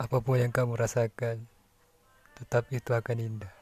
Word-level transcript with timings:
Apa 0.00 0.24
pun 0.24 0.40
yang 0.40 0.48
kamu 0.48 0.80
rasakan, 0.80 1.44
tetap 2.40 2.72
itu 2.72 2.96
akan 2.96 3.20
indah. 3.20 3.59